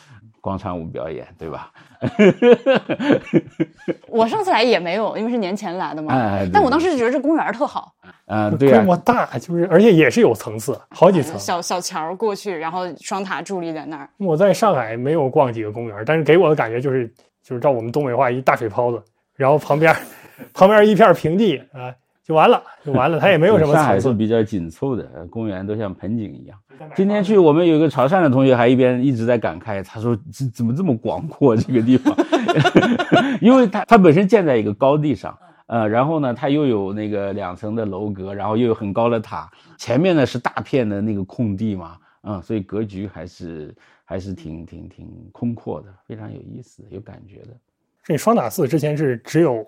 [0.42, 1.72] 广场舞表演，对吧？
[4.08, 6.14] 我上次来也没有，因为是年前来的嘛。
[6.14, 7.90] 哎但我当时觉得这公园特好，
[8.26, 11.38] 嗯、对规呀、模大，就是而且也是有层次，好几层。
[11.38, 14.06] 小小桥过去，然后双塔伫立在那儿。
[14.18, 17.10] 我在上海没有逛几个公园，但是给我的感觉就是，
[17.42, 19.02] 就是照我们东北话一大水泡子，
[19.36, 19.94] 然后旁边
[20.52, 23.98] 旁边一片平地啊，就完了，就完了， 它也没有什么上海。
[23.98, 26.58] 是比较紧凑的，呃公园都像盆景一样。
[26.96, 32.16] 今天去，我们有一个潮汕的同学还一边一直在感慨，他说这怎么这么广阔这个地方？
[33.40, 43.74] 因为它它本身建在一个高地上，呃，然后呢，它又有那个两层的楼阁，然后又有很高的塔，前面呢是大片的那个空地嘛，嗯，所以格局还是
[44.04, 47.48] 还是挺挺挺空阔的，非常有意思，有感觉的。
[48.02, 49.62] 这双塔寺之前是只有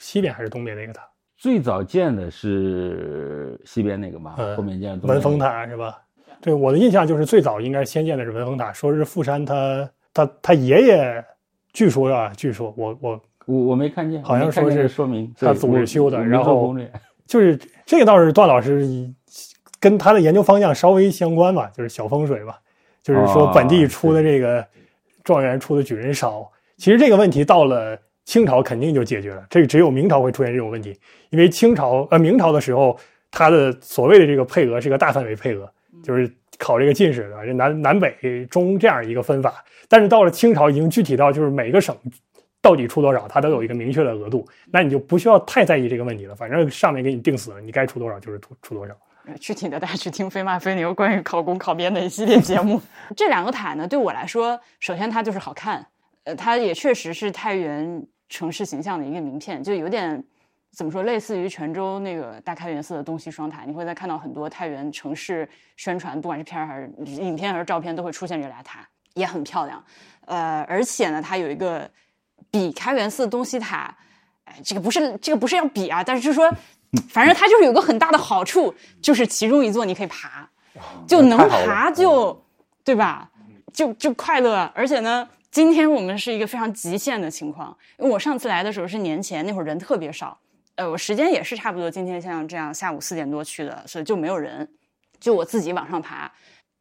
[0.00, 1.06] 西边还是东边那个塔？
[1.36, 5.98] 最早建的是西边那个嘛，嗯后面建的文峰塔是吧？
[6.40, 11.24] 对，我的印象就是最早应该先建的是文峰塔，说是富山他他他爷爷，
[11.72, 16.74] 据说啊，据说我我我我没看见，好像说是说明他对我组织修的然后
[17.26, 19.08] 就是这个倒是段老师
[19.78, 22.58] 跟他的研究方向稍微相关吧，就是小风水吧，
[23.02, 24.66] 就是说本地出的这个
[25.24, 26.50] 状元出的举人少。
[26.76, 27.98] 其实这个问题到了
[28.30, 30.96] 清朝肯定就解决了，这个只有明朝会出现这种问题，
[31.30, 32.96] 因为清朝呃明朝的时候，
[33.28, 35.68] 它的所谓的这个配额是个大范围配额，
[36.00, 39.64] 就是考这个进士的，这南南北中这样一个分法。
[39.88, 41.96] 但是到了清朝，已经具体到就是每个省
[42.62, 46.34] 到底出多少，它都有一个明确的额度，那你就不需要太在意这个问题了。
[46.36, 48.94] 反正上面给你定死了，你该出多少就是出出多少。
[49.40, 52.80] 具体的大家去听飞马飞牛关于考公考编的一系列节目。
[53.16, 55.84] 这两个塔呢，对我来说，首先它就是好看，
[56.22, 60.22] 呃，它也确实是太原城市形象的一个名片，就有点
[60.70, 69.84] 怎么说，类似于泉州那个大开元寺的东西双塔，你会在看到很多太原城市宣传，不管是片儿还是影片还是照片，都会出现这俩塔，也很漂亮。
[70.24, 71.90] 呃，而且呢，它有一个
[72.50, 73.94] 比开元寺东西塔，
[74.44, 76.50] 哎，这个不是这个不是要比啊，但是就是说，
[77.10, 80.48] 反正它就是有个很大的好处，就是其中一座你可以爬，
[81.06, 82.40] 就能爬就
[82.84, 83.28] 对吧？
[83.72, 90.38] 就就快乐，而且呢，今天我们是一个非常极限的情况，因为我上次来的时候是年前，那会儿人特别少，
[90.76, 94.68] 呃，我时间也是差不多今天像这样下午四点多去的，所以就没有人，
[95.18, 96.30] 就我自己往上爬，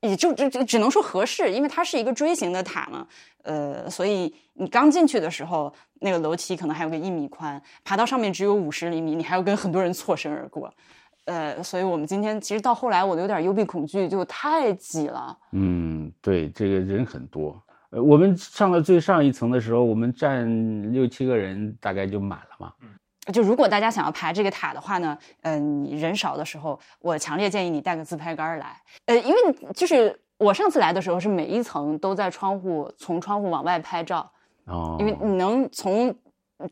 [0.01, 3.07] 也就只只只能说合适，因为它是一个锥形的塔嘛，
[3.41, 10.71] 呃，所以你刚进去的时候，那个楼梯可能还有个一米宽，爬到上面只有五十厘米，你还要跟很多人错身而过。
[11.25, 15.35] 呃，所以我们今天其实到后来我都有点幽闭恐惧，就太挤了。
[15.53, 17.59] 嗯，对，这个人很多。
[17.91, 22.73] 呃，我们上了最上一层的时候，我们站六七个人，大概就满了嘛。
[23.33, 28.75] 就如果大家想要爬这个塔的话呢，嗯、你人少的时候，我强烈建议你带个自拍杆儿来。
[29.05, 29.37] 呃，因为
[29.75, 34.31] 就是我上次来的时候是每一层都在窗户从窗户往外拍照，
[34.65, 36.15] 哦，因为你能从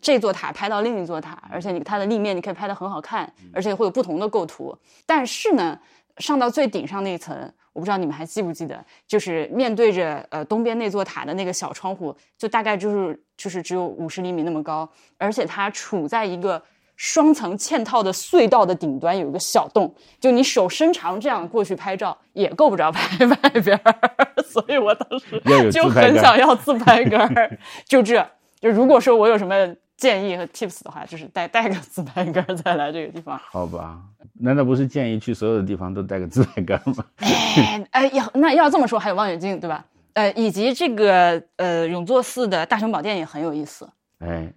[0.02, 4.76] 这座塔拍到另一座塔，而且你它的立面你可以拍得很好看，而且会有不同的构图。
[5.06, 5.80] 但是呢，
[6.20, 7.36] 上到最顶上那一层，
[7.74, 16.62] 我不知道你们还记不记得，就是面对着呃东边那座塔的那个小窗户，就大概就是就是只有五十厘米那么高，而且它处在一个。
[17.00, 23.94] 双层嵌套的隧道的顶端有一个小洞，就你手伸长这样过去拍照也够不着拍外边儿，
[24.44, 25.40] 所以我当时
[25.72, 28.28] 就很想要自拍杆儿， 就这
[28.60, 29.54] 就如果说我有什么
[29.98, 33.38] 建议和 tips 的话，就是带带个自拍杆再来这个地方。
[33.52, 34.00] 好吧？
[34.40, 37.04] 难道不是建议去所有的地方都带个自拍杆吗？
[37.18, 39.84] 哎哎，要那要这么说，还有望远镜对吧？
[40.14, 43.90] 呃，以及这个呃永作寺的大雄宝殿也很有意思。
[44.20, 44.52] 哎，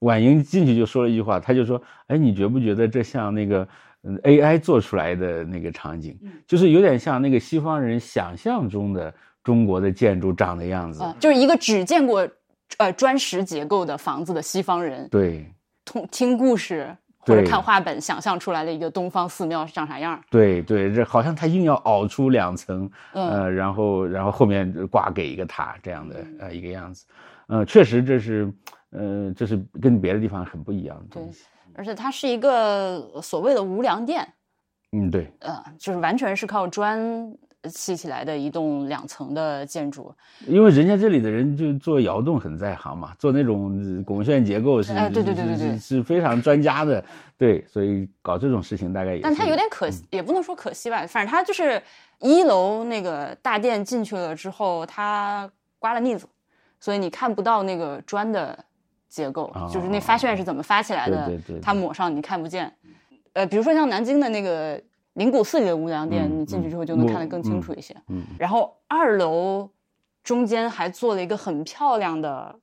[0.00, 3.66] 婉莹进去就说了一句话，他就说：“哎，你觉不觉得这像那个
[4.02, 11.02] 嗯 AI 做出来的那个场景，就是有点像那个西方人想象中的中国的建筑长的样子？
[11.02, 12.28] 啊、就是一个只见过
[12.78, 15.50] 呃砖石结构的房子的西方人，对。
[15.84, 20.18] 通听故事或者看画本想象出来的一个东方寺庙长啥样。
[20.30, 23.28] 对对，这好像他硬要凹出两层，嗯。
[23.28, 27.04] 呃，然后然后后面挂给一个塔这样的呃一个样子，
[27.48, 28.50] 呃，确实这是
[28.90, 31.44] 呃这是跟别的地方很不一样的东西。
[31.74, 34.26] 而且它是一个所谓的无梁殿，
[34.92, 36.98] 嗯，对，呃，就是完全是靠砖
[37.70, 40.14] 砌起来的一栋两层的建筑。
[40.46, 47.04] 因为人家这里的人就做窑洞很在行嘛，做那种呃拱券结构是，哎对对对对对是非常专家的，
[47.36, 49.22] 对，所以搞这种事情大概也是。
[49.22, 51.82] 但它有点可惜，也不能说可惜吧，反正它就是
[52.20, 56.26] 一楼那个大殿进去了之后，它刮了腻子，
[56.80, 58.58] 所以你看不到那个砖的
[59.08, 62.72] 结构，就是那发旋是怎么发起来的，哦对对对对它抹上你看不见。
[63.34, 64.80] 呃，比如说像南京的那个
[65.14, 67.94] 灵谷寺里的无梁殿，嗯你进去之后就能看得更清楚一些。
[68.08, 69.70] 嗯然后二楼
[70.22, 72.54] 中间还做了一个很漂亮的，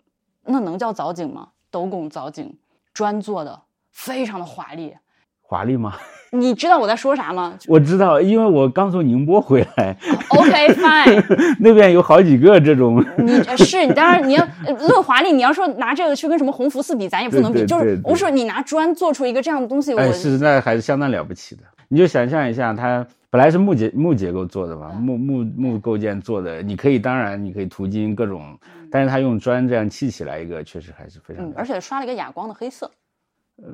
[0.46, 1.50] 那能叫藻井吗？
[1.70, 2.58] 斗拱藻井，
[2.94, 3.62] 砖做的，
[3.92, 4.96] 非常的华丽。
[5.42, 5.94] 华丽吗？
[6.34, 9.98] 你知道我在说啥吗我知道，因为我刚从宁波回来
[10.30, 17.60] ，？OK fine，那边有好几个这种，你呃是你当然你要呃论华丽，你要说拿这个去跟什么弘福寺比，咱也不能比。
[17.60, 21.64] 对对就是我说你拿砖做出一个这样的东西，我、哎，是那还是相当了不起的。
[21.92, 28.58] 你就想象一下，它本来是木结木结构做的嘛，木木木构件做的，你可以当然你可以涂金各种，
[28.90, 32.90] 但是它用砖这样砌起来一个，确实还是非常而且刷了一个哑光的黑色。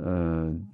[0.04, 0.68] 嗯，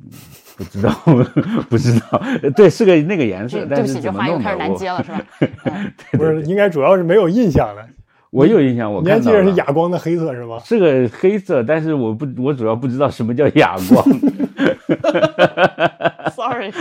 [0.56, 0.90] 不知道，
[1.70, 2.22] 不知道，
[2.56, 5.22] 对，是个那个颜色，对对不起，这但是怎么话又开始难接了，是吧？
[5.70, 7.86] 嗯不是，应该主要是没有印象了。
[8.32, 10.58] 我有印象，我你还看到了记得是哑光的黑色是吗？
[10.66, 14.04] 是个黑色，但是我不，我主要不知道什么叫哑光，
[16.32, 16.72] Sorry，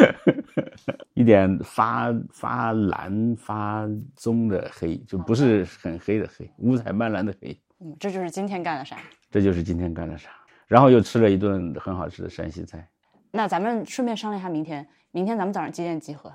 [1.15, 8.97] 一点发发蓝发棕的黑，就不是很黑的黑，五彩斑斓的黑，嗯，这就是今天干了啥？
[9.31, 10.31] 这就是今天干的啥。
[10.67, 12.89] 然后又吃了一顿很好吃的山西菜。
[13.31, 16.33] 那咱们顺便商量一下明天，明天咱们早上几点集合？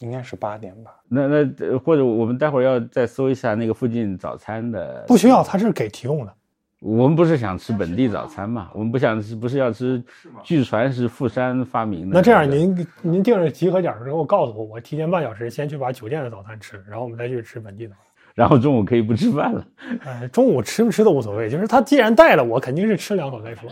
[0.00, 0.90] 应该是八点吧。
[1.08, 5.04] 那那呃或者我们待会儿要再搜一下那个附近早餐的。
[5.06, 6.34] 不需要，他是给提供的。
[6.80, 8.70] 我们不是想吃本地早餐嘛？
[8.72, 10.02] 我们不想吃，不是要吃。
[10.42, 12.14] 据传是富山发明的。
[12.14, 17.94] 那这样，您您定了集合点之后告诉我，我提前半小时先去把酒店的早餐吃，然后我们再去吃本地的。
[18.34, 19.66] 然后中午可以不吃饭了。
[20.06, 23.68] 哎，中午吃不吃都无所谓，就是他既然带了，我肯定是吃两口再说。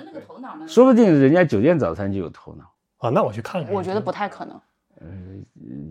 [0.66, 2.64] 说不定人家酒店早餐就有头脑
[2.98, 3.08] 啊！
[3.08, 3.72] 那我去看看。
[3.72, 4.60] 我觉得不太可能。
[5.00, 5.06] 呃，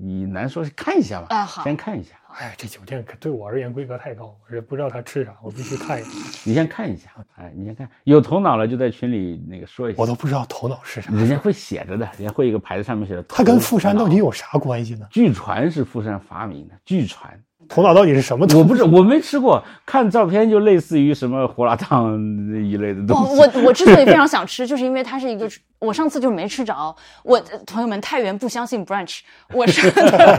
[0.01, 1.27] 你难说，看一下吧。
[1.29, 2.15] 啊，好，先看一下。
[2.39, 6.09] 哎，这酒店可对我而言规格太高，我也不知道他吃啥，我必须看一下。
[6.43, 10.01] 你先看一下，哎，你先看，有头脑了就在群里那个说一下。
[10.01, 13.23] 我都不知道头脑是啥，人家会写着的，人家会一个牌子上面写的。
[13.23, 15.07] 他跟富山到底有啥关系呢？
[15.09, 17.41] 据传是富山发明的，据传。
[17.69, 18.47] 头脑到底是什么？
[18.55, 22.17] 我不是，我没吃过，看照片就类似于什么胡辣汤
[22.63, 23.35] 一类的东西。
[23.35, 25.49] 我我我之所以非常想吃，就是因为它是一个，
[25.79, 26.95] 我上次就没吃着。
[27.23, 29.19] 我朋友们，太原不相信 brunch，
[29.53, 29.91] 我是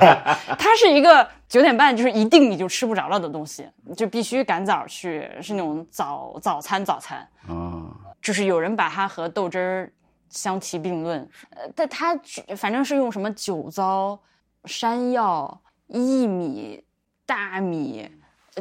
[0.58, 3.66] 它是一个九点半就是一定你就吃不着了的东西，
[3.96, 7.86] 就必须赶早去，是那种早早餐早餐啊。
[8.20, 9.92] 就是有人把它和豆汁儿
[10.28, 11.20] 相提并论，
[11.50, 12.18] 呃，但它
[12.56, 14.18] 反正是用什么酒糟、
[14.64, 15.60] 山药、
[15.90, 16.82] 薏米。
[17.28, 18.08] 大米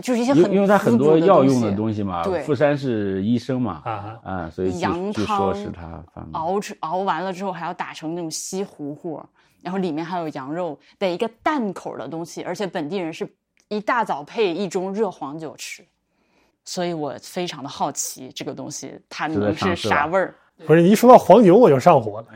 [0.02, 2.22] 就是一些很，因为它很多药用的东西嘛。
[2.22, 6.32] 对，富山是医生嘛，啊啊，所以羊汤是他发明。
[6.34, 9.24] 熬熬完了之后还要打成那种稀糊糊，
[9.64, 13.28] 然后里面还有羊肉，得一个淡口的东西，而且本地人是
[13.70, 15.84] 一大早配一盅热黄酒吃，
[16.66, 20.36] 所以我非常的好奇这个东西它能是啥味儿。
[20.66, 22.28] 不是，一说到黄酒我就上火了。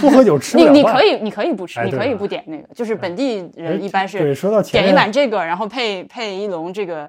[0.00, 7.08] 不喝酒吃你你可以你可以不吃，你可以不点那个，就是本地人一般是对说到点一碗这个，然后配配一笼这个，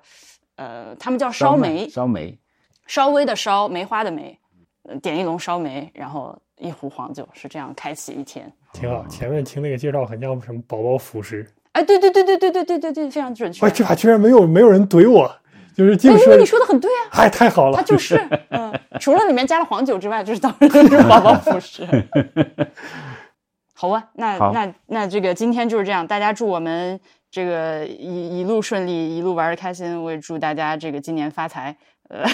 [0.58, 2.38] 呃，他们叫烧梅，烧梅，
[2.86, 4.38] 稍微的烧梅花的梅，
[5.02, 9.06] 点一笼烧梅，然后一壶黄酒，是这样开启一天，挺好。
[9.08, 13.66] 前面听那个介绍很像什么宝宝辅食，哎，对对对对对对对对对，非常准确。
[13.66, 15.34] 哎，这把居然没有没有人怼我。
[15.78, 18.20] 就是因为你说的很对啊，哎，太好了，它就是，
[18.50, 21.88] 嗯，除了里面加了黄酒之外，就是当然都是宝宝辅食。
[23.76, 27.00] 好啊，那那那这个今天就是这样，大家祝我们
[27.30, 30.02] 这个一一路顺利，一路玩的开心。
[30.02, 31.78] 我也祝大家这个今年发财，
[32.10, 32.26] 呃，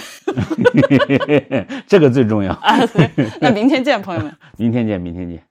[1.86, 2.78] 这个最重要啊。
[3.42, 5.42] 那明天见，朋友们，明天见，明天见。